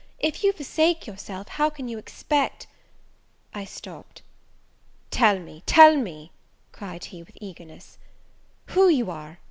[0.17, 2.65] If you forsake yourself, how can you expect"
[3.53, 4.23] I stopped.
[5.11, 6.31] "Tell me, tell me,"
[6.71, 7.99] cried he, with eagerness,
[8.69, 9.37] "who you are?